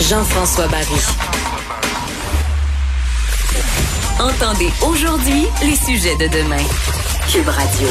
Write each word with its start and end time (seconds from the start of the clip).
Jean-François 0.00 0.68
Barry. 0.68 1.00
Entendez 4.20 4.70
aujourd'hui 4.88 5.44
les 5.60 5.74
sujets 5.74 6.14
de 6.16 6.32
demain. 6.32 6.62
Cube 7.30 7.48
Radio. 7.48 7.88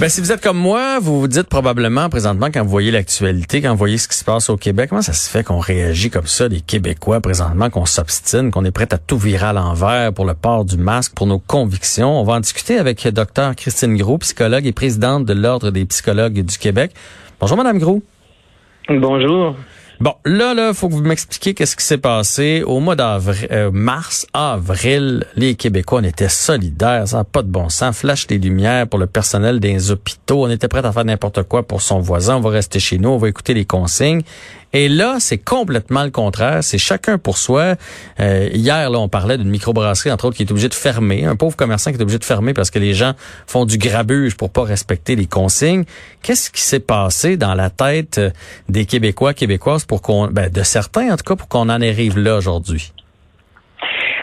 Ben, 0.00 0.08
si 0.08 0.20
vous 0.20 0.32
êtes 0.32 0.42
comme 0.42 0.56
moi, 0.56 0.98
vous 0.98 1.20
vous 1.20 1.28
dites 1.28 1.48
probablement 1.48 2.08
présentement 2.08 2.46
quand 2.46 2.62
vous 2.62 2.70
voyez 2.70 2.90
l'actualité, 2.90 3.60
quand 3.60 3.70
vous 3.72 3.76
voyez 3.76 3.98
ce 3.98 4.08
qui 4.08 4.16
se 4.16 4.24
passe 4.24 4.48
au 4.48 4.56
Québec, 4.56 4.88
comment 4.88 5.02
ça 5.02 5.12
se 5.12 5.28
fait 5.28 5.44
qu'on 5.44 5.58
réagit 5.58 6.10
comme 6.10 6.26
ça, 6.26 6.48
les 6.48 6.62
Québécois 6.62 7.20
présentement, 7.20 7.68
qu'on 7.68 7.86
s'obstine, 7.86 8.50
qu'on 8.50 8.64
est 8.64 8.72
prêt 8.72 8.88
à 8.92 8.98
tout 8.98 9.18
virer 9.18 9.46
à 9.46 9.52
l'envers 9.52 10.14
pour 10.14 10.24
le 10.24 10.34
port 10.34 10.64
du 10.64 10.78
masque, 10.78 11.14
pour 11.14 11.26
nos 11.26 11.38
convictions? 11.38 12.18
On 12.18 12.24
va 12.24 12.34
en 12.34 12.40
discuter 12.40 12.78
avec 12.78 13.06
Dr 13.06 13.54
Christine 13.54 13.96
Gros, 13.96 14.18
psychologue 14.18 14.66
et 14.66 14.72
présidente 14.72 15.26
de 15.26 15.34
l'Ordre 15.34 15.70
des 15.70 15.84
psychologues 15.84 16.40
du 16.40 16.58
Québec. 16.58 16.92
Bonjour 17.38 17.58
Madame 17.58 17.78
Gros. 17.78 18.02
Bonjour. 18.88 19.56
Bon, 19.98 20.14
là, 20.26 20.52
là, 20.52 20.74
faut 20.74 20.88
que 20.88 20.94
vous 20.94 21.02
m'expliquiez 21.02 21.54
qu'est-ce 21.54 21.74
qui 21.74 21.84
s'est 21.84 21.96
passé 21.96 22.62
au 22.66 22.80
mois 22.80 22.96
d'avril, 22.96 23.48
euh, 23.50 23.70
mars, 23.72 24.26
avril. 24.34 25.24
Les 25.36 25.54
Québécois, 25.54 26.00
on 26.00 26.04
était 26.04 26.28
solidaires, 26.28 27.08
ça 27.08 27.18
n'a 27.18 27.24
pas 27.24 27.42
de 27.42 27.48
bon 27.48 27.70
sens. 27.70 27.96
Flash 27.96 28.26
des 28.26 28.36
lumières 28.36 28.86
pour 28.88 28.98
le 28.98 29.06
personnel 29.06 29.58
des 29.58 29.90
hôpitaux. 29.90 30.44
On 30.44 30.50
était 30.50 30.68
prêts 30.68 30.84
à 30.84 30.92
faire 30.92 31.04
n'importe 31.06 31.44
quoi 31.44 31.62
pour 31.62 31.80
son 31.80 32.00
voisin. 32.00 32.36
On 32.36 32.40
va 32.40 32.50
rester 32.50 32.78
chez 32.78 32.98
nous, 32.98 33.08
on 33.08 33.16
va 33.16 33.28
écouter 33.28 33.54
les 33.54 33.64
consignes. 33.64 34.22
Et 34.78 34.90
là, 34.90 35.16
c'est 35.20 35.38
complètement 35.38 36.04
le 36.04 36.10
contraire. 36.10 36.62
C'est 36.62 36.76
chacun 36.76 37.16
pour 37.16 37.38
soi. 37.38 37.76
Euh, 38.20 38.50
hier, 38.52 38.90
là, 38.90 38.98
on 38.98 39.08
parlait 39.08 39.38
d'une 39.38 39.48
microbrasserie, 39.48 40.12
entre 40.12 40.26
autres, 40.26 40.36
qui 40.36 40.42
est 40.42 40.50
obligée 40.50 40.68
de 40.68 40.74
fermer. 40.74 41.24
Un 41.24 41.34
pauvre 41.34 41.56
commerçant 41.56 41.92
qui 41.92 41.96
est 41.96 42.02
obligé 42.02 42.18
de 42.18 42.26
fermer 42.26 42.52
parce 42.52 42.70
que 42.70 42.78
les 42.78 42.92
gens 42.92 43.14
font 43.46 43.64
du 43.64 43.78
grabuge 43.78 44.36
pour 44.36 44.50
pas 44.50 44.64
respecter 44.64 45.16
les 45.16 45.24
consignes. 45.24 45.84
Qu'est-ce 46.20 46.50
qui 46.50 46.60
s'est 46.60 46.78
passé 46.78 47.38
dans 47.38 47.54
la 47.54 47.70
tête 47.70 48.18
euh, 48.18 48.28
des 48.68 48.84
Québécois, 48.84 49.32
Québécoises 49.32 49.86
pour 49.86 50.02
qu'on, 50.02 50.26
ben, 50.26 50.52
de 50.52 50.62
certains 50.62 51.10
en 51.10 51.16
tout 51.16 51.24
cas, 51.24 51.36
pour 51.36 51.48
qu'on 51.48 51.70
en 51.70 51.80
arrive 51.80 52.18
là 52.18 52.36
aujourd'hui? 52.36 52.92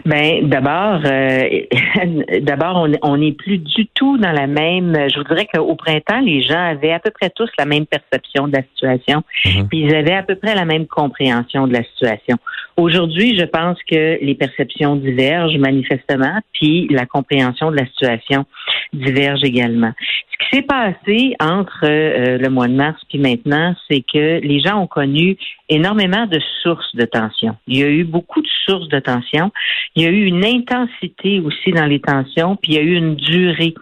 Ben 0.05 0.49
d'abord, 0.49 1.01
euh, 1.05 2.39
d'abord 2.41 2.87
on 3.01 3.17
n'est 3.17 3.31
plus 3.31 3.57
du 3.57 3.87
tout 3.87 4.17
dans 4.17 4.31
la 4.31 4.47
même. 4.47 4.93
Je 5.09 5.17
vous 5.17 5.23
dirais 5.23 5.47
qu'au 5.53 5.75
printemps, 5.75 6.19
les 6.19 6.43
gens 6.43 6.59
avaient 6.59 6.91
à 6.91 6.99
peu 6.99 7.11
près 7.11 7.29
tous 7.29 7.49
la 7.57 7.65
même 7.65 7.85
perception 7.85 8.47
de 8.47 8.57
la 8.57 8.63
situation, 8.73 9.23
mhm. 9.45 9.67
puis 9.69 9.79
ils 9.79 9.95
avaient 9.95 10.15
à 10.15 10.23
peu 10.23 10.35
près 10.35 10.55
la 10.55 10.65
même 10.65 10.87
compréhension 10.87 11.67
de 11.67 11.73
la 11.73 11.83
situation. 11.83 12.37
Aujourd'hui, 12.75 13.37
je 13.37 13.45
pense 13.45 13.77
que 13.89 14.17
les 14.21 14.35
perceptions 14.35 14.95
divergent 14.95 15.57
manifestement, 15.57 16.39
puis 16.53 16.87
la 16.89 17.05
compréhension 17.05 17.71
de 17.71 17.77
la 17.77 17.85
situation 17.85 18.45
diverge 18.93 19.43
également. 19.43 19.91
Ce 20.31 20.45
qui 20.45 20.55
s'est 20.55 20.61
passé 20.63 21.35
entre 21.39 21.83
euh, 21.83 22.37
le 22.37 22.49
mois 22.49 22.67
de 22.67 22.73
mars 22.73 23.01
puis 23.09 23.19
maintenant, 23.19 23.75
c'est 23.89 24.01
que 24.01 24.39
les 24.39 24.59
gens 24.59 24.81
ont 24.81 24.87
connu 24.87 25.37
énormément 25.69 26.25
de 26.27 26.39
sources 26.61 26.95
de 26.95 27.05
tension. 27.05 27.55
Il 27.67 27.77
y 27.77 27.83
a 27.83 27.89
eu 27.89 28.03
beaucoup 28.03 28.41
de 28.41 28.47
sources 28.65 28.89
de 28.89 28.99
tension. 28.99 29.51
Il 29.95 30.03
y 30.03 30.05
a 30.05 30.09
eu 30.09 30.25
une 30.25 30.45
intensité 30.45 31.39
aussi 31.39 31.71
dans 31.71 31.85
les 31.85 31.99
tensions, 31.99 32.55
puis 32.55 32.73
il 32.73 32.75
y 32.75 32.79
a 32.79 32.81
eu 32.81 32.95
une 32.95 33.15
durée 33.15 33.73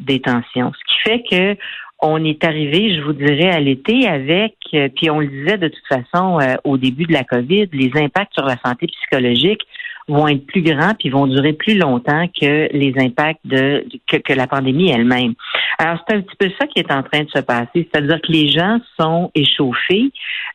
des 0.00 0.20
tensions. 0.20 0.72
Ce 0.72 0.94
qui 0.94 1.10
fait 1.10 1.22
que 1.30 1.60
on 2.00 2.24
est 2.24 2.44
arrivé, 2.44 2.94
je 2.94 3.00
vous 3.02 3.12
dirais, 3.12 3.50
à 3.50 3.58
l'été 3.58 4.06
avec, 4.06 4.54
euh, 4.74 4.88
puis 4.94 5.10
on 5.10 5.18
le 5.18 5.26
disait 5.26 5.58
de 5.58 5.68
toute 5.68 5.86
façon 5.88 6.38
euh, 6.40 6.54
au 6.62 6.78
début 6.78 7.04
de 7.04 7.12
la 7.12 7.24
COVID, 7.24 7.68
les 7.72 7.90
impacts 7.96 8.34
sur 8.34 8.46
la 8.46 8.56
santé 8.64 8.86
psychologique 8.86 9.62
vont 10.08 10.26
être 10.26 10.46
plus 10.46 10.62
grands 10.62 10.94
puis 10.98 11.10
vont 11.10 11.26
durer 11.26 11.52
plus 11.52 11.76
longtemps 11.76 12.26
que 12.28 12.68
les 12.72 12.94
impacts 12.98 13.40
de 13.44 13.84
que, 14.06 14.32
la 14.32 14.46
pandémie 14.46 14.90
elle-même. 14.90 15.34
Alors 15.78 15.98
c'est 16.06 16.16
un 16.16 16.20
petit 16.22 16.36
peu 16.38 16.50
ça 16.58 16.66
qui 16.66 16.80
est 16.80 16.90
en 16.90 17.02
train 17.02 17.24
de 17.24 17.30
se 17.30 17.40
passer, 17.40 17.68
c'est-à-dire 17.92 18.20
que 18.20 18.32
les 18.32 18.48
gens 18.48 18.78
sont 18.98 19.30
échauffés, 19.34 20.10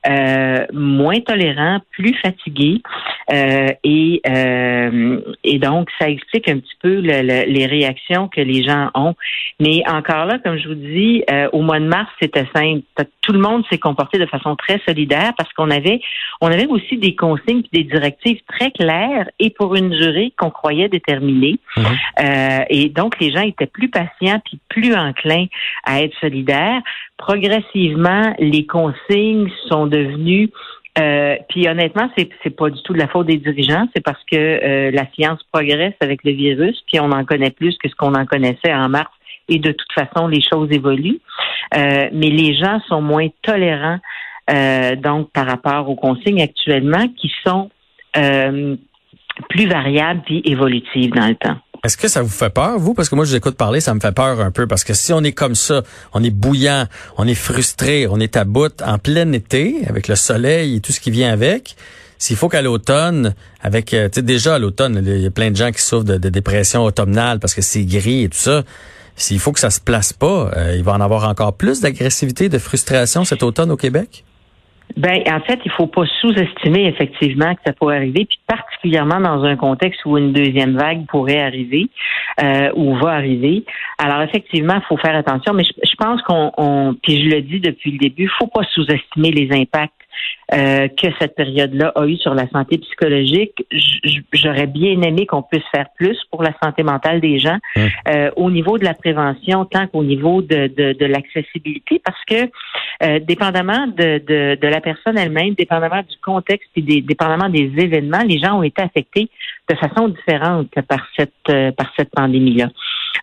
euh, 0.10 0.66
moins 0.74 1.20
tolérants, 1.20 1.80
plus 1.92 2.16
fatigués, 2.22 2.82
euh, 3.32 3.70
et 3.84 4.22
euh, 4.28 5.22
et 5.44 5.60
donc 5.60 5.90
ça 6.00 6.10
explique 6.10 6.50
un 6.50 6.60
petit 6.60 6.76
peu 6.82 7.00
les 7.00 7.66
réactions 7.66 8.28
que 8.28 8.42
les 8.42 8.64
gens 8.64 8.90
ont. 8.96 9.16
Mais 9.60 9.84
encore 9.88 10.26
là, 10.26 10.40
comme 10.44 10.58
je 10.58 10.68
vous 10.68 10.76
dis, 10.76 11.24
au 11.52 11.62
mois 11.62 11.80
de 11.80 11.86
mars 11.86 12.10
c'était 12.22 12.48
simple, 12.56 12.82
tout 13.22 13.34
le 13.34 13.40
monde 13.40 13.64
s'est 13.70 13.78
comporté 13.78 14.18
de 14.18 14.26
façon 14.26 14.56
très 14.56 14.80
solidaire 14.86 15.34
parce 15.38 15.52
qu'on 15.54 15.70
avait 15.70 16.02
on 16.42 16.48
avait 16.48 16.68
aussi 16.68 16.98
des 16.98 17.16
consignes 17.16 17.64
et 17.72 17.84
des 17.84 17.84
directives 17.84 18.40
très 18.48 18.72
claires 18.72 19.30
et 19.44 19.50
pour 19.50 19.76
une 19.76 19.90
durée 19.90 20.34
qu'on 20.38 20.50
croyait 20.50 20.88
déterminée. 20.88 21.60
Mhm. 21.76 21.86
Euh, 22.22 22.60
et 22.70 22.90
donc, 22.90 23.20
les 23.20 23.30
gens 23.32 23.42
étaient 23.42 23.68
plus 23.68 23.90
patients 23.90 24.40
puis 24.46 24.58
plus 24.70 24.96
enclins 24.96 25.48
à 25.84 26.02
être 26.02 26.18
solidaires. 26.20 26.82
Progressivement, 27.18 28.34
les 28.40 28.66
consignes 28.66 29.50
sont 29.68 29.86
devenues 29.86 30.50
euh, 31.00 31.38
puis 31.50 31.68
honnêtement, 31.68 32.08
c'est 32.16 32.30
c'est 32.44 32.56
pas 32.56 32.70
du 32.70 32.80
tout 32.84 32.94
de 32.94 33.00
la 33.00 33.08
faute 33.08 33.26
des 33.26 33.38
dirigeants, 33.38 33.88
c'est 33.96 34.04
parce 34.04 34.24
que 34.32 34.38
euh, 34.38 34.92
la 34.92 35.08
science 35.16 35.42
progresse 35.52 35.96
avec 36.02 36.24
le 36.24 36.34
virus, 36.34 36.84
puis 36.86 37.00
on 37.00 37.12
en 37.12 37.26
connaît 37.26 37.50
plus 37.50 37.76
que 37.80 37.90
ce 37.90 37.96
qu'on 37.96 38.14
en 38.14 38.28
connaissait 38.28 38.72
en 38.72 38.90
mars. 38.90 39.10
Et 39.50 39.58
de 39.58 39.72
toute 39.72 39.92
façon, 39.92 40.28
les 40.28 40.42
choses 40.42 40.72
évoluent. 40.72 41.20
mais 41.74 42.30
les 42.30 42.54
gens 42.56 42.80
sont 42.88 43.02
moins 43.02 43.28
tolérants 43.42 43.98
donc 44.98 45.32
par 45.32 45.48
rapport 45.48 45.90
aux 45.90 45.96
consignes 45.96 46.44
actuellement 46.44 47.08
qui 47.18 47.32
sont 47.44 47.72
plus 49.50 49.68
variable 49.68 50.22
puis 50.26 50.42
évolutive 50.46 51.12
dans 51.12 51.28
le 51.28 51.36
temps. 51.36 51.58
Est-ce 51.84 51.98
que 51.98 52.08
ça 52.08 52.22
vous 52.22 52.30
fait 52.30 52.50
peur, 52.50 52.80
vous? 52.80 52.94
Parce 52.94 53.10
que 53.10 53.16
moi, 53.16 53.26
je 53.26 53.32
vous 53.32 53.36
écoute 53.36 53.58
parler, 53.58 53.82
ça 53.82 53.94
me 53.94 54.00
fait 54.00 54.14
peur 54.14 54.40
un 54.40 54.52
peu. 54.52 54.68
Parce 54.68 54.86
que 54.86 54.94
si 54.94 55.12
on 55.12 55.22
est 55.22 55.34
comme 55.34 55.56
ça, 55.56 55.82
on 56.14 56.24
est 56.24 56.30
bouillant, 56.30 56.86
on 57.18 57.28
est 57.28 57.36
frustré, 57.36 58.08
on 58.10 58.22
est 58.22 58.38
à 58.38 58.46
bout 58.46 58.82
en 58.82 58.98
plein 59.00 59.30
été, 59.34 59.82
avec 59.90 60.08
le 60.08 60.16
soleil 60.16 60.78
et 60.78 60.80
tout 60.80 60.94
ce 60.94 61.02
qui 61.02 61.12
vient 61.12 61.34
avec, 61.34 61.76
s'il 62.20 62.38
faut 62.38 62.48
qu'à 62.48 62.62
l'automne, 62.62 63.36
avec, 63.62 63.94
euh, 63.94 64.08
déjà 64.08 64.56
à 64.56 64.60
l'automne, 64.60 65.04
il 65.06 65.20
y 65.20 65.26
a 65.26 65.30
plein 65.30 65.52
de 65.52 65.58
gens 65.58 65.72
qui 65.72 65.82
souffrent 65.82 66.06
de, 66.06 66.30
dépression 66.30 66.86
automnale 66.86 67.40
parce 67.40 67.54
que 67.54 67.62
c'est 67.62 67.84
gris 67.84 68.24
et 68.24 68.30
tout 68.30 68.38
ça. 68.38 68.64
S'il 69.18 69.40
faut 69.40 69.52
que 69.52 69.60
ça 69.60 69.70
se 69.70 69.82
place 69.82 70.14
pas, 70.14 70.52
euh, 70.56 70.76
il 70.78 70.86
va 70.86 70.94
en 70.94 71.02
avoir 71.02 71.28
encore 71.28 71.58
plus 71.58 71.82
d'agressivité, 71.82 72.48
de 72.48 72.60
frustration 72.60 73.26
cet 73.26 73.44
automne 73.44 73.72
au 73.72 73.78
Québec? 73.78 74.24
Ben, 74.96 75.24
en 75.28 75.40
fait, 75.40 75.60
il 75.66 75.72
faut 75.72 75.88
pas 75.88 76.06
sous-estimer 76.22 76.86
effectivement 76.88 77.56
que 77.56 77.62
ça 77.66 77.74
pourrait 77.74 77.98
arriver, 77.98 78.26
puis 78.26 78.40
particulièrement 78.48 79.20
dans 79.20 79.44
un 79.44 79.56
contexte 79.56 80.06
où 80.06 80.18
une 80.18 80.34
deuxième 80.34 80.78
vague 80.78 81.08
pourrait 81.08 81.42
arriver 81.42 81.88
euh, 82.44 82.72
ou 82.76 82.96
va 82.98 83.14
arriver. 83.14 83.66
Alors 83.98 84.22
effectivement, 84.22 84.76
il 84.76 84.86
faut 84.88 84.98
faire 84.98 85.16
attention, 85.16 85.54
mais 85.54 85.64
je, 85.64 85.74
je 85.84 85.96
pense 85.98 86.22
qu'on, 86.22 86.96
puis 87.02 87.24
je 87.24 87.36
le 87.36 87.42
dis 87.42 87.60
depuis 87.60 87.92
le 87.92 87.98
début, 87.98 88.30
faut 88.40 88.48
pas 88.48 88.64
sous-estimer 88.74 89.32
les 89.32 89.52
impacts 89.52 89.94
euh, 90.54 90.88
que 90.90 91.08
cette 91.20 91.36
période-là 91.36 91.92
a 91.96 92.06
eu 92.06 92.18
sur 92.18 92.34
la 92.34 92.48
santé 92.50 92.78
psychologique. 92.78 93.66
J'aurais 94.34 94.68
bien 94.68 95.02
aimé 95.02 95.26
qu'on 95.26 95.42
puisse 95.42 95.64
faire 95.74 95.88
plus 95.98 96.18
pour 96.30 96.44
la 96.44 96.54
santé 96.62 96.84
mentale 96.84 97.22
des 97.22 97.40
gens 97.40 97.58
euh, 98.08 98.30
au 98.36 98.52
niveau 98.52 98.78
de 98.78 98.84
la 98.84 98.94
prévention, 98.94 99.66
tant 99.66 99.88
qu'au 99.88 100.04
niveau 100.04 100.42
de, 100.42 100.68
de, 100.68 100.94
de 100.94 101.06
l'accessibilité, 101.06 102.02
parce 102.04 102.24
que 102.26 102.50
euh, 103.04 103.20
dépendamment 103.20 103.88
de, 103.88 104.20
de, 104.20 104.58
de, 104.62 104.68
la 104.68 104.82
personne 104.82 105.18
elle-même, 105.18 105.54
dépendamment 105.54 106.02
du 106.02 106.18
contexte 106.22 106.70
et 106.76 106.82
des, 106.82 107.02
dépendamment 107.02 107.50
des 107.50 107.72
événements, 107.78 108.24
les 108.28 108.40
gens 108.40 108.60
ont 108.60 108.64
été 108.64 108.82
affectés 108.82 109.30
de 109.70 109.76
façon 109.76 110.10
différente 110.10 110.70
par 110.88 111.08
cette 111.18 111.76
par 111.76 111.92
cette 111.98 112.10
pandémie-là. 112.12 112.68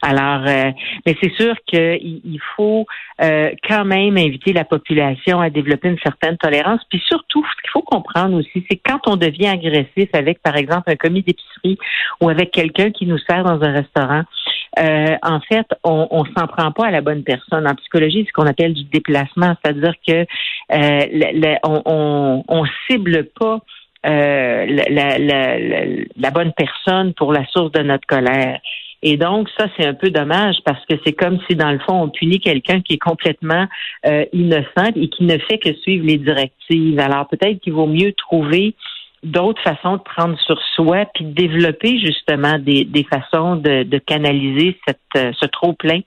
Alors, 0.03 0.47
euh, 0.47 0.71
mais 1.05 1.17
c'est 1.23 1.33
sûr 1.35 1.55
qu'il 1.67 2.21
il 2.25 2.41
faut 2.57 2.87
euh, 3.21 3.51
quand 3.69 3.85
même 3.85 4.17
inviter 4.17 4.53
la 4.53 4.65
population 4.65 5.41
à 5.41 5.51
développer 5.51 5.89
une 5.89 5.99
certaine 5.99 6.39
tolérance. 6.39 6.81
Puis 6.89 7.03
surtout, 7.07 7.45
ce 7.45 7.63
qu'il 7.63 7.71
faut 7.71 7.83
comprendre 7.83 8.39
aussi, 8.39 8.65
c'est 8.71 8.79
quand 8.79 9.01
on 9.07 9.17
devient 9.17 9.49
agressif 9.49 10.09
avec, 10.15 10.41
par 10.43 10.57
exemple, 10.57 10.91
un 10.91 10.97
commis 10.97 11.23
d'épicerie 11.23 11.79
ou 12.21 12.29
avec 12.31 12.51
quelqu'un 12.51 12.91
qui 12.91 13.07
nous 13.07 13.19
sert 13.19 13.45
dans 13.45 13.63
un 13.63 13.73
restaurant, 13.73 14.23
euh, 14.79 15.17
en 15.23 15.41
fait, 15.41 15.67
on, 15.85 16.07
on 16.11 16.25
s'en 16.25 16.47
prend 16.47 16.71
pas 16.73 16.87
à 16.87 16.91
la 16.91 17.01
bonne 17.01 17.23
personne. 17.23 17.67
En 17.67 17.75
psychologie, 17.75 18.23
c'est 18.23 18.29
ce 18.29 18.33
qu'on 18.33 18.47
appelle 18.47 18.73
du 18.73 18.85
déplacement, 18.85 19.55
c'est-à-dire 19.63 19.95
que 20.07 20.25
euh, 20.73 21.57
on, 21.65 21.83
on, 21.85 22.45
on 22.49 22.65
cible 22.89 23.29
pas 23.39 23.61
euh, 24.07 24.67
la, 24.67 25.19
la, 25.19 25.59
la, 26.17 26.31
bonne 26.31 26.53
personne 26.57 27.13
pour 27.13 27.33
la 27.35 27.45
source 27.49 27.73
de 27.73 27.83
notre 27.83 28.07
colère. 28.07 28.59
Et 29.03 29.17
donc, 29.17 29.49
ça, 29.59 29.67
c'est 29.77 29.87
un 29.87 29.95
peu 29.95 30.11
dommage 30.11 30.57
parce 30.65 30.85
que 30.87 30.95
c'est 31.05 31.15
comme 31.15 31.39
si, 31.49 31.57
dans 31.57 31.71
le 31.71 31.79
fond, 31.79 32.03
on 32.03 32.09
punit 32.11 32.41
quelqu'un 32.41 32.81
qui 32.81 32.95
est 32.95 32.99
complètement 32.99 33.67
euh, 34.07 34.25
innocent 34.33 34.93
et 34.95 35.09
qui 35.09 35.25
ne 35.25 35.39
fait 35.39 35.59
que 35.59 35.73
suivre 35.75 36.07
les 36.07 36.19
directives. 36.19 37.01
Alors, 37.01 37.27
peut-être 37.29 37.61
qu'il 37.61 37.73
vaut 37.73 37.87
mieux 37.87 38.13
trouver 38.13 38.75
d'autres 39.23 39.61
façons 39.63 39.97
de 39.97 40.03
prendre 40.03 40.39
sur 40.41 40.61
soi 40.75 41.05
puis 41.15 41.25
de 41.25 41.33
développer 41.33 41.99
justement 41.99 42.59
des, 42.59 42.85
des 42.85 43.05
façons 43.05 43.57
de, 43.57 43.83
de 43.83 43.99
canaliser 43.99 44.79
cette, 44.87 44.99
euh, 45.17 45.33
ce 45.39 45.47
trop 45.47 45.75
plein 45.75 46.01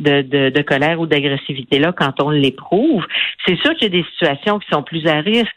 de, 0.00 0.22
de, 0.22 0.50
de 0.50 0.62
colère 0.62 1.00
ou 1.00 1.06
d'agressivité 1.06 1.78
là 1.78 1.92
quand 1.92 2.20
on 2.20 2.30
l'éprouve. 2.30 3.04
C'est 3.46 3.56
sûr 3.60 3.74
qu'il 3.74 3.94
y 3.94 3.98
a 3.98 4.02
des 4.02 4.06
situations 4.12 4.58
qui 4.58 4.68
sont 4.70 4.82
plus 4.82 5.06
à 5.06 5.20
risque. 5.20 5.54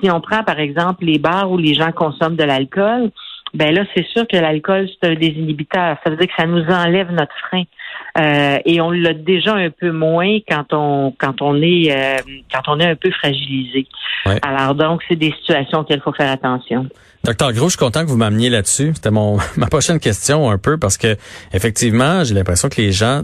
Si 0.00 0.10
on 0.10 0.20
prend 0.20 0.44
par 0.44 0.60
exemple 0.60 1.04
les 1.04 1.18
bars 1.18 1.50
où 1.50 1.58
les 1.58 1.74
gens 1.74 1.92
consomment 1.92 2.36
de 2.36 2.44
l'alcool, 2.44 3.10
ben 3.54 3.72
là, 3.72 3.84
c'est 3.94 4.06
sûr 4.08 4.26
que 4.26 4.36
l'alcool, 4.36 4.88
c'est 4.88 5.08
un 5.08 5.14
désinhibiteur. 5.14 5.96
Ça 6.02 6.10
veut 6.10 6.16
dire 6.16 6.26
que 6.26 6.34
ça 6.36 6.46
nous 6.46 6.64
enlève 6.64 7.10
notre 7.12 7.34
frein. 7.48 7.62
euh, 8.18 8.58
et 8.64 8.80
on 8.80 8.90
l'a 8.90 9.14
déjà 9.14 9.54
un 9.54 9.70
peu 9.70 9.92
moins 9.92 10.38
quand 10.48 10.72
on 10.72 11.14
quand 11.16 11.40
on 11.40 11.60
est 11.62 11.92
euh, 11.92 12.16
quand 12.52 12.62
on 12.68 12.80
est 12.80 12.86
un 12.86 12.96
peu 12.96 13.10
fragilisé. 13.12 13.86
Alors 14.42 14.74
donc 14.74 15.02
c'est 15.08 15.16
des 15.16 15.32
situations 15.32 15.80
auxquelles 15.80 15.98
il 15.98 16.02
faut 16.02 16.12
faire 16.12 16.30
attention. 16.30 16.86
Docteur 17.24 17.54
Gros, 17.54 17.68
je 17.68 17.70
suis 17.70 17.78
content 17.78 18.04
que 18.04 18.10
vous 18.10 18.18
m'ameniez 18.18 18.50
là-dessus. 18.50 18.92
C'était 18.94 19.10
mon 19.10 19.38
ma 19.56 19.66
prochaine 19.66 19.98
question 19.98 20.50
un 20.50 20.58
peu 20.58 20.76
parce 20.76 20.98
que 20.98 21.16
effectivement, 21.54 22.22
j'ai 22.22 22.34
l'impression 22.34 22.68
que 22.68 22.78
les 22.82 22.92
gens 22.92 23.22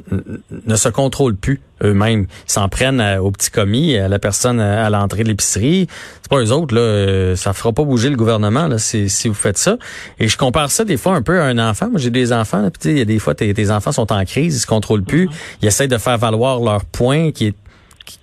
ne 0.67 0.77
se 0.77 0.89
contrôlent 0.89 1.37
plus 1.37 1.61
eux-mêmes. 1.85 2.27
Ils 2.49 2.53
s'en 2.53 2.71
prennent 2.71 3.03
au 3.19 3.31
petit 3.31 3.51
commis, 3.51 3.99
à 3.99 4.09
la 4.09 4.19
personne 4.19 4.59
à 4.59 4.89
l'entrée 4.89 5.23
de 5.23 5.29
l'épicerie. 5.29 5.87
C'est 6.23 6.31
pas 6.31 6.39
eux 6.39 6.51
autres 6.51 6.75
là, 6.75 6.81
euh, 6.81 7.37
ça 7.37 7.53
fera 7.53 7.73
pas 7.75 7.85
bouger 7.85 8.09
le 8.09 8.17
gouvernement 8.17 8.69
là 8.69 8.79
si, 8.79 9.11
si 9.11 9.29
vous 9.29 9.35
faites 9.35 9.59
ça. 9.59 9.77
Et 10.19 10.29
je 10.29 10.39
compare 10.39 10.71
ça 10.71 10.85
des 10.87 10.97
fois 10.97 11.15
un 11.15 11.23
peu 11.23 11.39
à 11.39 11.45
un 11.45 11.59
enfant. 11.59 11.91
Moi, 11.91 12.01
j'ai 12.01 12.11
des 12.11 12.33
enfants. 12.33 12.63
Là, 12.63 12.71
il 12.87 12.99
y 12.99 13.03
a 13.03 13.05
des 13.05 13.19
fois 13.19 13.35
tes, 13.35 13.53
tes, 13.53 13.71
enfants 13.71 13.93
sont 13.93 14.11
en 14.13 14.25
crise, 14.25 14.57
ils 14.57 14.61
se 14.61 14.67
contrôlent 14.67 15.05
plus, 15.05 15.27
mm-hmm. 15.27 15.59
ils 15.61 15.69
essayent 15.69 15.89
de 15.89 15.99
faire 15.99 16.17
valoir 16.17 16.61
leur 16.61 16.87
point 16.87 17.33
qui 17.33 17.49
est 17.49 17.55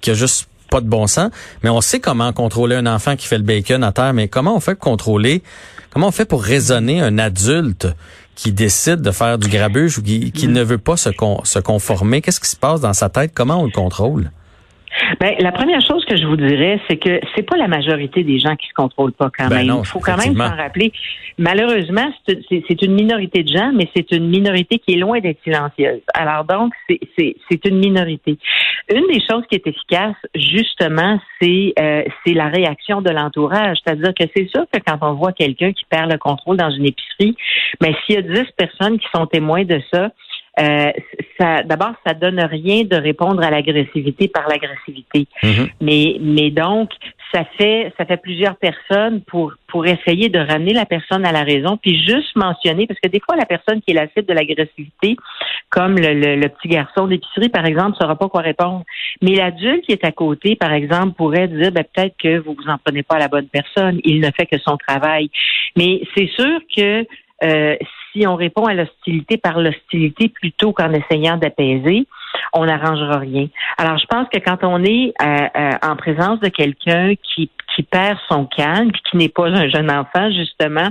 qui 0.02 0.12
a 0.12 0.14
juste 0.14 0.48
pas 0.70 0.82
de 0.82 0.88
bon 0.88 1.08
sens. 1.08 1.32
Mais 1.64 1.70
on 1.70 1.82
sait 1.82 2.00
comment 2.00 2.32
contrôler 2.34 2.76
un 2.76 2.86
enfant 2.86 3.16
qui 3.16 3.28
fait 3.28 3.38
le 3.38 3.44
bacon 3.44 3.84
à 3.84 3.92
terre. 3.92 4.14
Mais 4.14 4.28
comment 4.28 4.56
on 4.56 4.60
fait 4.60 4.76
pour 4.76 4.92
contrôler, 4.92 5.44
comment 5.92 6.08
on 6.08 6.12
fait 6.12 6.26
pour 6.26 6.44
raisonner 6.44 7.02
un 7.02 7.18
adulte 7.18 7.88
qui 8.36 8.52
décide 8.52 9.02
de 9.02 9.12
faire 9.12 9.38
du 9.38 9.50
grabuge 9.50 9.98
ou 9.98 10.04
qui, 10.04 10.32
qui 10.32 10.48
mm. 10.48 10.52
ne 10.52 10.64
veut 10.64 10.78
pas 10.78 10.98
se, 10.98 11.10
se 11.44 11.60
conformer? 11.60 12.22
Qu'est-ce 12.22 12.40
qui 12.40 12.50
se 12.50 12.56
passe 12.56 12.82
dans 12.82 12.94
sa 12.94 13.10
tête? 13.10 13.32
Comment 13.34 13.62
on 13.62 13.66
le 13.66 13.72
contrôle? 13.72 14.32
Ben, 15.20 15.36
la 15.40 15.52
première 15.52 15.82
chose 15.82 16.04
que 16.06 16.16
je 16.16 16.26
vous 16.26 16.36
dirais, 16.36 16.80
c'est 16.90 16.98
que 16.98 17.20
c'est 17.36 17.44
pas 17.44 17.58
la 17.58 17.68
majorité 17.68 18.24
des 18.24 18.40
gens 18.40 18.56
qui 18.56 18.68
se 18.68 18.74
contrôlent 18.74 19.14
pas 19.14 19.30
quand 19.36 19.48
ben 19.48 19.66
même. 19.68 19.78
Il 19.80 19.86
faut 19.86 20.00
quand 20.00 20.18
même 20.18 20.36
s'en 20.36 20.56
rappeler. 20.56 20.92
Malheureusement, 21.38 22.12
c'est 22.28 22.82
une 22.82 22.94
minorité 22.94 23.44
de 23.44 23.52
gens, 23.56 23.72
mais 23.74 23.90
c'est 23.96 24.12
une 24.12 24.28
minorité 24.28 24.80
qui 24.80 24.94
est 24.94 24.98
loin 24.98 25.20
d'être 25.20 25.42
silencieuse. 25.44 26.02
Alors 26.14 26.46
donc, 26.46 26.74
c'est 26.90 27.66
une 27.66 27.80
minorité. 27.80 28.38
Une 28.94 29.08
des 29.08 29.22
choses 29.30 29.44
qui 29.50 29.56
est 29.56 29.68
efficace, 29.68 30.16
justement, 30.34 31.20
c'est 31.42 31.74
euh, 31.80 32.04
c'est 32.26 32.34
la 32.34 32.48
réaction 32.48 33.02
de 33.02 33.10
l'entourage. 33.10 33.78
C'est-à-dire 33.84 34.14
que 34.14 34.24
c'est 34.36 34.48
sûr 34.48 34.66
que 34.72 34.80
quand 34.86 34.98
on 35.02 35.14
voit 35.14 35.34
quelqu'un 35.34 35.74
qui 35.74 35.84
perd 35.90 36.12
le 36.12 36.18
contrôle 36.18 36.58
dans 36.58 36.72
une 36.72 36.86
épicerie, 36.86 37.36
mais 37.82 37.90
ben, 37.90 37.96
s'il 38.06 38.16
y 38.16 38.18
a 38.18 38.22
dix 38.22 38.50
personnes 38.58 38.98
qui 38.98 39.08
sont 39.14 39.26
témoins 39.28 39.66
de 39.66 39.82
ça, 39.94 40.10
euh, 40.60 40.92
ça, 41.40 41.64
d'abord, 41.64 41.94
ça 42.06 42.14
donne 42.14 42.40
rien 42.40 42.84
de 42.84 42.96
répondre 42.96 43.44
à 43.44 43.50
l'agressivité 43.52 44.28
par 44.28 44.48
l'agressivité. 44.48 45.28
Mm-hmm. 45.44 45.70
Mais, 45.82 46.18
mais 46.22 46.52
donc, 46.52 46.90
ça 47.34 47.44
fait, 47.58 47.92
ça 47.98 48.06
fait 48.06 48.18
plusieurs 48.18 48.56
personnes 48.56 49.22
pour, 49.22 49.54
pour 49.68 49.86
essayer 49.86 50.30
de 50.30 50.40
ramener 50.40 50.74
la 50.74 50.86
personne 50.86 51.26
à 51.26 51.32
la 51.32 51.44
raison, 51.44 51.78
puis 51.78 52.02
juste 52.06 52.36
mentionner, 52.36 52.88
parce 52.88 53.00
que 53.00 53.10
des 53.10 53.20
fois, 53.20 53.36
la 53.36 53.46
personne 53.46 53.82
qui 53.82 53.92
est 53.92 53.96
la 53.96 54.08
cible 54.08 54.26
de 54.26 54.34
l'agressivité, 54.34 55.18
comme 55.70 55.98
le, 55.98 56.36
le, 56.36 56.50
petit 56.50 56.70
garçon 56.70 57.08
d'épicerie, 57.08 57.50
par 57.50 57.66
exemple, 57.66 57.92
ne 57.92 57.96
saura 57.96 58.16
pas 58.16 58.30
quoi 58.30 58.42
répondre. 58.42 58.84
Mais 59.22 59.36
l'adulte 59.36 59.86
qui 59.86 59.92
est 59.92 60.06
à 60.06 60.12
côté, 60.12 60.56
par 60.56 60.72
exemple, 60.72 61.16
pourrait 61.16 61.48
dire, 61.48 61.72
ben, 61.72 61.84
peut-être 61.84 62.16
que 62.18 62.38
vous 62.40 62.56
vous 62.58 62.70
en 62.70 62.78
prenez 62.84 63.04
pas 63.04 63.16
à 63.16 63.20
la 63.20 63.28
bonne 63.28 63.48
personne. 63.48 64.00
Il 64.04 64.22
ne 64.22 64.30
fait 64.32 64.46
que 64.46 64.58
son 64.60 64.78
travail. 64.78 65.30
Mais 65.76 66.02
c'est 66.16 66.30
sûr 66.30 66.60
que 66.76 67.06
euh, 67.44 67.76
si 68.12 68.28
on 68.28 68.36
répond 68.36 68.66
à 68.66 68.74
l'hostilité 68.74 69.38
par 69.38 69.60
l'hostilité 69.60 70.30
plutôt 70.30 70.74
qu'en 70.74 70.92
essayant 70.94 71.38
d'apaiser, 71.38 72.06
on 72.54 72.66
n'arrangera 72.66 73.20
rien. 73.20 73.48
Alors, 73.78 73.98
je 73.98 74.06
pense 74.06 74.28
que 74.30 74.40
quand 74.40 74.64
on 74.64 74.84
est 74.84 75.14
euh, 75.22 75.48
euh, 75.56 75.72
en 75.82 75.96
présence 75.96 76.40
de 76.40 76.50
quelqu'un 76.50 77.14
qui, 77.16 77.50
qui 77.76 77.84
perd 77.84 78.18
son 78.30 78.46
calme, 78.46 78.92
puis 78.92 79.02
qui 79.10 79.18
n'est 79.18 79.30
pas 79.30 79.48
un 79.48 79.70
jeune 79.70 79.92
enfant, 79.92 80.32
justement, 80.32 80.90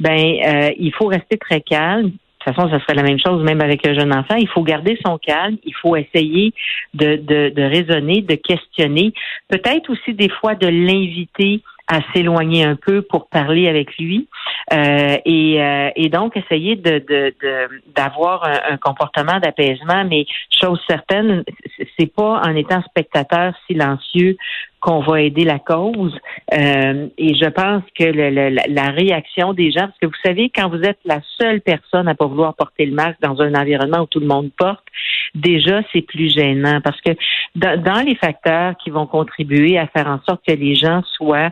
ben, 0.00 0.72
il 0.78 0.92
faut 0.92 1.06
rester 1.06 1.38
très 1.38 1.60
calme. 1.60 2.06
De 2.46 2.52
toute 2.52 2.56
façon, 2.56 2.70
ça 2.70 2.80
serait 2.80 2.94
la 2.94 3.02
même 3.02 3.18
chose 3.18 3.42
même 3.42 3.62
avec 3.62 3.86
un 3.86 3.94
jeune 3.94 4.12
enfant. 4.12 4.34
Il 4.34 4.48
faut 4.48 4.62
garder 4.62 4.98
son 5.04 5.16
calme. 5.16 5.56
Il 5.64 5.74
faut 5.80 5.96
essayer 5.96 6.52
de, 6.92 7.16
de, 7.16 7.48
de 7.48 7.62
raisonner, 7.62 8.20
de 8.20 8.34
questionner. 8.34 9.14
Peut-être 9.48 9.88
aussi 9.90 10.12
des 10.12 10.28
fois 10.28 10.54
de 10.54 10.66
l'inviter 10.66 11.62
à 11.88 12.00
s'éloigner 12.12 12.64
un 12.64 12.76
peu 12.76 13.02
pour 13.02 13.28
parler 13.28 13.68
avec 13.68 13.96
lui 13.98 14.26
euh, 14.72 15.16
et, 15.24 15.62
euh, 15.62 15.90
et, 15.94 16.08
donc 16.08 16.36
essayer 16.36 16.76
de 16.76 17.04
d'avoir 17.94 18.44
un, 18.44 18.78
comportement 18.78 19.38
d'apaisement 19.38 20.04
mais 20.08 20.24
chose 20.50 20.80
certaine 20.88 21.44
c'est 21.98 22.12
pas 22.12 22.40
en 22.42 22.56
étant 22.56 22.82
spectateur 22.82 23.54
silencieux 23.66 24.36
qu'on 24.84 25.00
va 25.00 25.22
aider 25.22 25.44
la 25.44 25.58
cause. 25.58 26.14
Euh, 26.52 27.08
et 27.16 27.34
je 27.34 27.48
pense 27.48 27.82
que 27.98 28.04
la, 28.04 28.90
réaction 28.90 29.54
des 29.54 29.70
gens 29.70 29.86
parce 29.86 29.98
que 30.00 30.06
vous 30.06 30.22
savez 30.22 30.50
quand 30.54 30.68
vous 30.68 30.82
êtes 30.82 30.98
la 31.06 31.20
seule 31.38 31.62
personne 31.62 32.06
à 32.06 32.14
pas 32.14 32.26
vouloir 32.26 32.54
porter 32.54 32.84
le 32.84 32.94
masque 32.94 33.18
dans 33.22 33.40
un 33.40 33.54
environnement 33.54 34.00
où 34.00 34.06
tout 34.06 34.20
le 34.20 34.26
monde 34.26 34.50
porte 34.56 34.84
déjà 35.34 35.80
c'est 35.92 36.02
plus 36.02 36.32
gênant 36.32 36.80
parce 36.82 37.00
que 37.00 37.12
dans 37.54 38.04
les 38.04 38.14
facteurs 38.14 38.74
qui 38.76 38.90
vont 38.90 39.06
contribuer 39.06 39.78
à 39.78 39.86
faire 39.86 40.06
en 40.06 40.20
sorte 40.28 40.42
que 40.46 40.52
les 40.52 40.74
gens 40.74 41.02
soient 41.16 41.50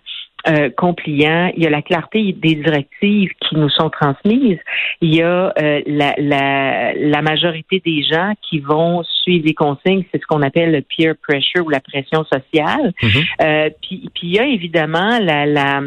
euh, 0.49 0.71
compliant, 0.71 1.53
il 1.57 1.63
y 1.63 1.67
a 1.67 1.71
la 1.71 1.83
clarté 1.83 2.33
des 2.33 2.55
directives 2.57 3.31
qui 3.41 3.57
nous 3.57 3.71
sont 3.71 3.91
transmises, 3.91 4.59
il 5.01 5.15
y 5.15 5.23
a 5.23 5.53
euh, 5.61 5.83
la, 5.87 6.15
la, 6.19 6.95
la, 6.95 7.23
majorité 7.23 7.81
des 7.85 8.03
gens 8.03 8.33
qui 8.43 8.59
vont 8.59 9.03
suivre 9.23 9.47
les 9.47 9.55
consignes, 9.55 10.05
c'est 10.13 10.21
ce 10.21 10.27
qu'on 10.27 10.43
appelle 10.43 10.73
le 10.73 10.83
peer 10.83 11.15
pressure 11.23 11.65
ou 11.65 11.71
la 11.71 11.81
pression 11.81 12.25
sociale. 12.25 12.93
Mm-hmm. 13.03 13.27
euh, 13.43 13.71
puis, 13.83 14.11
puis 14.15 14.29
il 14.29 14.35
y 14.35 14.39
a 14.39 14.47
évidemment 14.47 15.19
la, 15.21 15.47
la 15.47 15.81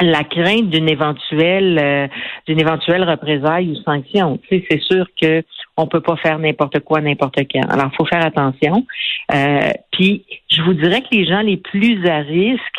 la 0.00 0.24
crainte 0.24 0.70
d'une 0.70 0.88
éventuelle 0.88 1.78
euh, 1.82 2.06
d'une 2.46 2.60
éventuelle 2.60 3.08
représaille 3.08 3.70
ou 3.70 3.76
sanction. 3.82 4.38
Tu 4.48 4.58
sais, 4.58 4.64
c'est 4.70 4.80
sûr 4.80 5.06
que 5.20 5.42
on 5.76 5.86
peut 5.86 6.00
pas 6.00 6.16
faire 6.16 6.38
n'importe 6.38 6.80
quoi 6.80 7.00
n'importe 7.00 7.38
quand. 7.50 7.68
Alors, 7.68 7.90
il 7.92 7.96
faut 7.96 8.06
faire 8.06 8.24
attention. 8.24 8.86
Euh, 9.32 9.70
puis, 9.92 10.24
je 10.50 10.62
vous 10.62 10.74
dirais 10.74 11.02
que 11.02 11.08
les 11.12 11.24
gens 11.24 11.40
les 11.40 11.56
plus 11.56 12.04
à 12.06 12.18
risque, 12.18 12.78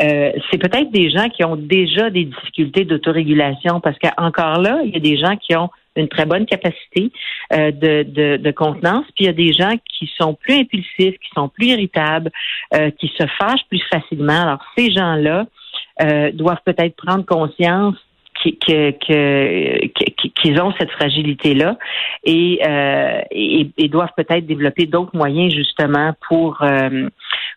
euh, 0.00 0.32
c'est 0.50 0.58
peut-être 0.58 0.90
des 0.90 1.10
gens 1.10 1.28
qui 1.28 1.44
ont 1.44 1.56
déjà 1.56 2.10
des 2.10 2.24
difficultés 2.24 2.84
d'autorégulation 2.84 3.80
parce 3.80 3.98
qu'encore 3.98 4.60
là, 4.60 4.80
il 4.84 4.90
y 4.92 4.96
a 4.96 5.00
des 5.00 5.16
gens 5.16 5.36
qui 5.36 5.56
ont 5.56 5.70
une 5.96 6.08
très 6.08 6.26
bonne 6.26 6.46
capacité 6.46 7.10
euh, 7.52 7.72
de, 7.72 8.36
de, 8.36 8.50
contenance, 8.52 9.04
puis 9.16 9.24
il 9.24 9.26
y 9.26 9.28
a 9.28 9.32
des 9.32 9.52
gens 9.52 9.72
qui 9.98 10.08
sont 10.16 10.34
plus 10.34 10.54
impulsifs, 10.54 11.18
qui 11.18 11.30
sont 11.34 11.48
plus 11.48 11.66
irritables, 11.66 12.30
euh, 12.74 12.90
qui 12.92 13.10
se 13.18 13.26
fâchent 13.40 13.66
plus 13.68 13.82
facilement. 13.92 14.42
Alors 14.42 14.64
ces 14.76 14.92
gens-là 14.92 15.46
doivent 16.34 16.62
peut-être 16.64 16.94
prendre 16.94 17.26
conscience 17.26 17.96
qu'ils 18.42 18.60
ont 20.60 20.72
cette 20.78 20.90
fragilité-là 20.90 21.76
et, 22.24 22.60
et, 23.30 23.88
doivent 23.88 24.12
peut-être 24.16 24.46
développer 24.46 24.86
d'autres 24.86 25.16
moyens 25.16 25.52
justement 25.52 26.12
pour 26.28 26.62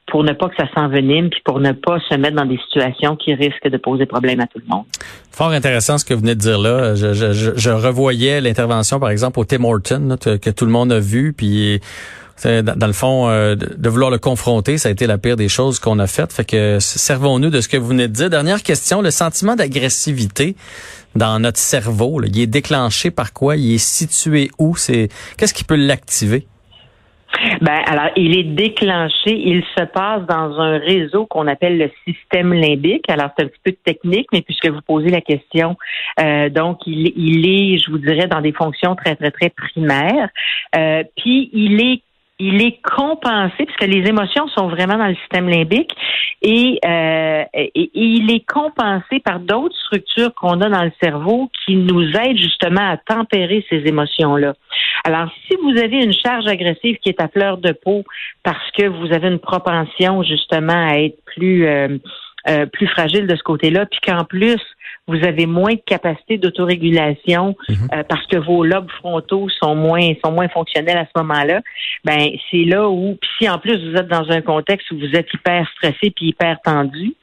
pour 0.07 0.23
ne 0.23 0.33
pas 0.33 0.49
que 0.49 0.55
ça 0.57 0.67
s'envenime, 0.75 1.29
puis 1.29 1.41
pour 1.45 1.59
ne 1.59 1.71
pas 1.71 1.99
se 2.09 2.15
mettre 2.15 2.35
dans 2.35 2.45
des 2.45 2.57
situations 2.57 3.15
qui 3.15 3.33
risquent 3.33 3.69
de 3.69 3.77
poser 3.77 4.05
problème 4.05 4.41
à 4.41 4.47
tout 4.47 4.59
le 4.59 4.65
monde. 4.67 4.83
Fort 5.31 5.51
intéressant 5.51 5.97
ce 5.97 6.05
que 6.05 6.13
vous 6.13 6.19
venez 6.19 6.35
de 6.35 6.39
dire 6.39 6.59
là. 6.59 6.95
Je, 6.95 7.13
je, 7.13 7.31
je 7.55 7.69
revoyais 7.69 8.41
l'intervention, 8.41 8.99
par 8.99 9.09
exemple, 9.09 9.39
au 9.39 9.45
Tim 9.45 9.63
Horton, 9.63 10.17
que 10.19 10.49
tout 10.49 10.65
le 10.65 10.71
monde 10.71 10.91
a 10.91 10.99
vu, 10.99 11.33
puis 11.33 11.79
dans 12.45 12.87
le 12.87 12.93
fond, 12.93 13.29
euh, 13.29 13.55
de 13.55 13.89
vouloir 13.89 14.11
le 14.11 14.17
confronter, 14.17 14.77
ça 14.77 14.89
a 14.89 14.91
été 14.91 15.07
la 15.07 15.17
pire 15.17 15.35
des 15.35 15.49
choses 15.49 15.79
qu'on 15.79 15.99
a 15.99 16.07
faites. 16.07 16.33
Fait 16.33 16.45
que 16.45 16.79
servons-nous 16.79 17.49
de 17.49 17.61
ce 17.61 17.67
que 17.67 17.77
vous 17.77 17.87
venez 17.87 18.07
de 18.07 18.13
dire. 18.13 18.29
Dernière 18.29 18.63
question, 18.63 19.01
le 19.01 19.11
sentiment 19.11 19.55
d'agressivité 19.55 20.55
dans 21.15 21.39
notre 21.39 21.59
cerveau, 21.59 22.21
il 22.23 22.39
est 22.39 22.47
déclenché 22.47 23.11
par 23.11 23.33
quoi? 23.33 23.57
Il 23.57 23.75
est 23.75 23.77
situé 23.77 24.49
où? 24.57 24.75
C'est 24.75 25.09
Qu'est-ce 25.37 25.53
qui 25.53 25.63
peut 25.63 25.75
l'activer? 25.75 26.47
Ben, 27.61 27.79
alors, 27.85 28.09
il 28.15 28.37
est 28.37 28.43
déclenché, 28.43 29.31
il 29.31 29.63
se 29.77 29.83
passe 29.85 30.25
dans 30.27 30.59
un 30.59 30.77
réseau 30.77 31.25
qu'on 31.25 31.47
appelle 31.47 31.77
le 31.77 31.89
système 32.05 32.53
limbique. 32.53 33.09
Alors, 33.09 33.29
c'est 33.37 33.45
un 33.45 33.47
petit 33.47 33.61
peu 33.63 33.71
technique, 33.85 34.27
mais 34.33 34.41
puisque 34.41 34.67
vous 34.67 34.81
posez 34.81 35.09
la 35.09 35.21
question, 35.21 35.77
euh, 36.19 36.49
donc, 36.49 36.79
il, 36.85 37.47
est, 37.47 37.77
je 37.77 37.89
vous 37.89 37.99
dirais, 37.99 38.27
dans 38.27 38.41
des 38.41 38.51
fonctions 38.51 38.95
très, 38.95 39.15
très, 39.15 39.31
très 39.31 39.49
primaires. 39.49 40.29
Euh, 40.75 41.03
puis, 41.15 41.49
il 41.53 41.81
est 41.81 42.01
il 42.41 42.61
est 42.65 42.81
compensé, 42.81 43.65
puisque 43.65 43.85
les 43.85 44.09
émotions 44.09 44.47
sont 44.47 44.67
vraiment 44.67 44.97
dans 44.97 45.07
le 45.07 45.15
système 45.15 45.47
limbique, 45.47 45.91
et, 46.41 46.79
euh, 46.83 47.43
il 47.75 48.33
est 48.33 48.45
compensé 48.47 49.19
par 49.23 49.39
d'autres 49.39 49.75
structures 49.85 50.33
qu'on 50.33 50.59
a 50.61 50.69
dans 50.69 50.83
le 50.83 50.91
cerveau 51.01 51.51
qui 51.63 51.75
nous 51.75 52.01
aident 52.01 52.37
justement 52.37 52.89
à 52.89 52.97
tempérer 52.97 53.63
ces 53.69 53.83
émotions-là. 53.85 54.55
Alors, 55.03 55.29
si 55.47 55.55
vous 55.61 55.77
avez 55.77 56.03
une 56.03 56.13
charge 56.13 56.47
agressive 56.47 56.97
qui 56.97 57.09
est 57.09 57.21
à 57.21 57.27
fleur 57.27 57.59
de 57.59 57.73
peau 57.73 58.03
parce 58.43 58.71
que 58.75 58.87
vous 58.87 59.13
avez 59.13 59.27
une 59.27 59.39
propension 59.39 60.23
justement 60.23 60.87
à 60.89 60.97
être 60.97 61.17
plus 61.25 61.67
euh, 61.67 61.99
euh, 62.49 62.65
plus 62.65 62.87
fragile 62.87 63.27
de 63.27 63.35
ce 63.35 63.43
côté-là, 63.43 63.85
puis 63.85 63.99
qu'en 64.03 64.23
plus 64.23 64.59
vous 65.11 65.25
avez 65.25 65.45
moins 65.45 65.73
de 65.73 65.81
capacité 65.85 66.37
d'autorégulation 66.37 67.55
mhm. 67.69 67.75
euh, 67.93 68.03
parce 68.07 68.25
que 68.27 68.37
vos 68.37 68.63
lobes 68.63 68.89
frontaux 68.99 69.47
sont 69.49 69.75
moins 69.75 70.13
sont 70.23 70.31
moins 70.31 70.49
fonctionnels 70.49 70.97
à 70.97 71.05
ce 71.05 71.21
moment-là. 71.21 71.61
Ben 72.03 72.31
c'est 72.49 72.65
là 72.65 72.89
où 72.89 73.17
puis 73.21 73.29
si 73.39 73.49
en 73.49 73.59
plus 73.59 73.77
vous 73.89 73.95
êtes 73.95 74.07
dans 74.07 74.29
un 74.31 74.41
contexte 74.41 74.89
où 74.91 74.97
vous 74.97 75.15
êtes 75.15 75.31
hyper 75.33 75.67
stressé 75.75 76.11
puis 76.15 76.27
hyper 76.27 76.59
tendu, 76.61 77.15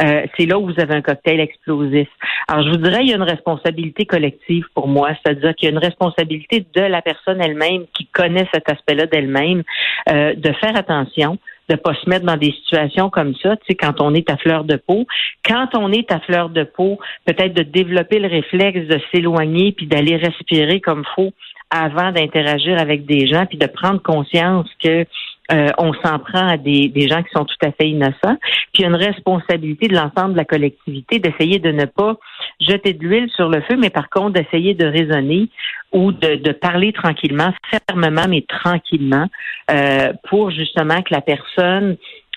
euh, 0.00 0.22
c'est 0.36 0.46
là 0.46 0.58
où 0.58 0.66
vous 0.66 0.80
avez 0.80 0.94
un 0.94 1.02
cocktail 1.02 1.40
explosif. 1.40 2.08
Alors, 2.48 2.64
je 2.64 2.70
vous 2.70 2.76
dirais, 2.78 3.00
il 3.02 3.08
y 3.08 3.12
a 3.12 3.16
une 3.16 3.22
responsabilité 3.22 4.06
collective 4.06 4.64
pour 4.74 4.88
moi, 4.88 5.10
c'est-à-dire 5.22 5.54
qu'il 5.54 5.68
y 5.68 5.72
a 5.72 5.72
une 5.72 5.84
responsabilité 5.84 6.64
de 6.74 6.80
la 6.80 7.02
personne 7.02 7.40
elle-même 7.40 7.84
qui 7.94 8.06
connaît 8.06 8.48
cet 8.52 8.70
aspect-là 8.70 9.06
d'elle-même, 9.06 9.62
euh, 10.08 10.34
de 10.34 10.52
faire 10.52 10.76
attention, 10.76 11.38
de 11.68 11.76
pas 11.76 11.94
se 11.94 12.08
mettre 12.08 12.26
dans 12.26 12.36
des 12.36 12.52
situations 12.52 13.10
comme 13.10 13.34
ça, 13.36 13.56
tu 13.56 13.66
sais, 13.68 13.74
quand 13.74 14.00
on 14.00 14.14
est 14.14 14.28
à 14.30 14.36
fleur 14.36 14.64
de 14.64 14.76
peau. 14.76 15.06
Quand 15.44 15.68
on 15.74 15.92
est 15.92 16.10
à 16.12 16.20
fleur 16.20 16.48
de 16.48 16.64
peau, 16.64 16.98
peut-être 17.24 17.54
de 17.54 17.62
développer 17.62 18.18
le 18.18 18.28
réflexe 18.28 18.86
de 18.88 19.00
s'éloigner 19.12 19.72
puis 19.72 19.86
d'aller 19.86 20.16
respirer 20.16 20.80
comme 20.80 21.04
faut 21.14 21.32
avant 21.70 22.12
d'interagir 22.12 22.78
avec 22.78 23.06
des 23.06 23.26
gens, 23.26 23.46
puis 23.46 23.56
de 23.56 23.66
prendre 23.66 24.02
conscience 24.02 24.68
que 24.82 25.06
euh, 25.50 25.68
on 25.78 25.92
s'en 25.94 26.18
prend 26.18 26.46
à 26.46 26.56
des, 26.56 26.88
des, 26.88 27.08
gens 27.08 27.22
qui 27.22 27.30
sont 27.34 27.44
tout 27.44 27.66
à 27.66 27.72
fait 27.72 27.88
innocents. 27.88 28.36
Puis 28.72 28.84
une 28.84 28.94
responsabilité 28.94 29.88
de 29.88 29.94
l'ensemble 29.94 30.32
de 30.32 30.38
la 30.38 30.44
collectivité 30.44 31.18
d'essayer 31.18 31.58
de 31.58 31.72
ne 31.72 31.84
pas 31.84 32.16
jeter 32.62 32.94
de 32.94 33.02
l'huile 33.04 33.30
sur 33.34 33.48
le 33.48 33.60
feu, 33.62 33.76
mais 33.76 33.90
par 33.90 34.08
contre 34.10 34.32
d'essayer 34.32 34.74
de 34.74 34.86
raisonner 34.86 35.48
ou 35.92 36.12
de, 36.12 36.36
de, 36.36 36.52
parler 36.52 36.92
tranquillement, 36.92 37.52
fermement, 37.70 38.26
mais 38.28 38.44
tranquillement, 38.48 39.28
euh, 39.70 40.12
pour 40.28 40.50
justement 40.50 41.02
que 41.02 41.12
la 41.12 41.20
personne 41.20 41.96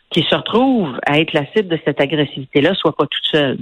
qui 0.10 0.24
se 0.24 0.36
retrouve 0.36 1.00
à 1.05 1.20
être 1.20 1.34
la 1.34 1.46
cible 1.53 1.70
de 1.70 1.79
cette 1.86 2.01
agressivité-là 2.01 2.74
soit 2.75 2.96
pas 2.96 3.05
toute 3.05 3.25
seule. 3.32 3.58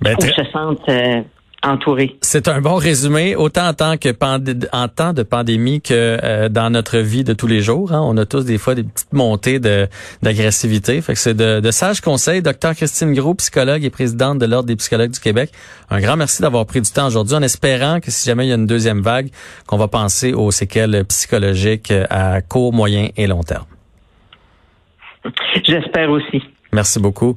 Ben, 0.00 0.14
ou 0.18 0.22
se 0.22 0.44
sente 0.52 0.88
euh, 0.88 1.22
entouré. 1.66 2.16
C'est 2.22 2.48
un 2.48 2.60
bon 2.60 2.76
résumé, 2.76 3.36
autant 3.36 3.68
en 3.68 3.74
tant 3.74 3.96
que 3.96 4.08
en 4.72 4.88
temps 4.88 5.12
de 5.12 5.22
pandémie 5.22 5.80
que 5.80 6.18
euh, 6.22 6.48
dans 6.48 6.70
notre 6.70 6.98
vie 6.98 7.24
de 7.24 7.32
tous 7.32 7.46
les 7.46 7.60
jours. 7.60 7.92
Hein. 7.92 8.00
On 8.04 8.16
a 8.16 8.24
tous 8.24 8.44
des 8.44 8.58
fois 8.58 8.74
des 8.74 8.84
petites 8.84 9.12
montées 9.12 9.58
de 9.58 9.88
d'agressivité. 10.22 11.00
Fait 11.00 11.14
que 11.14 11.18
c'est 11.18 11.34
de, 11.34 11.60
de 11.60 11.70
sages 11.70 12.00
conseils. 12.00 12.42
Docteur 12.42 12.74
Christine 12.74 13.12
Gros, 13.14 13.34
psychologue 13.34 13.84
et 13.84 13.90
présidente 13.90 14.38
de 14.38 14.46
l'Ordre 14.46 14.68
des 14.68 14.76
psychologues 14.76 15.10
du 15.10 15.20
Québec. 15.20 15.50
Un 15.90 16.00
grand 16.00 16.16
merci 16.16 16.42
d'avoir 16.42 16.66
pris 16.66 16.80
du 16.80 16.90
temps 16.90 17.06
aujourd'hui, 17.06 17.34
en 17.36 17.42
espérant 17.42 18.00
que 18.00 18.10
si 18.10 18.26
jamais 18.26 18.46
il 18.46 18.48
y 18.50 18.52
a 18.52 18.56
une 18.56 18.66
deuxième 18.66 19.00
vague, 19.00 19.30
qu'on 19.66 19.76
va 19.76 19.88
penser 19.88 20.32
aux 20.32 20.50
séquelles 20.50 21.04
psychologiques 21.06 21.92
à 22.10 22.40
court, 22.42 22.72
moyen 22.72 23.08
et 23.16 23.26
long 23.26 23.42
terme. 23.42 23.66
J'espère 25.64 26.10
aussi. 26.10 26.42
Merci 26.72 27.00
beaucoup. 27.00 27.36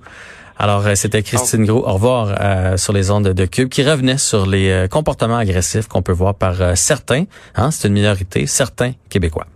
Alors, 0.61 0.85
euh, 0.85 0.93
c'était 0.95 1.23
Christine 1.23 1.65
Gros. 1.65 1.87
Au 1.87 1.93
revoir 1.93 2.35
euh, 2.39 2.75
sur 2.75 2.91
les 2.91 3.11
ondes 3.11 3.29
de 3.29 3.45
Cube 3.45 3.69
qui 3.69 3.81
revenait 3.81 4.17
sur 4.17 4.45
les 4.45 4.69
euh, 4.69 4.87
comportements 4.89 5.37
agressifs 5.37 5.87
qu'on 5.87 6.01
peut 6.01 6.11
voir 6.11 6.35
par 6.35 6.77
certains, 6.77 7.23
hein, 7.55 7.71
c'est 7.71 7.87
une 7.87 7.93
minorité, 7.93 8.45
certains 8.45 8.91
Québécois. 9.09 9.47